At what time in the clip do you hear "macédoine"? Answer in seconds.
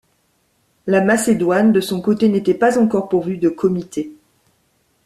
1.01-1.71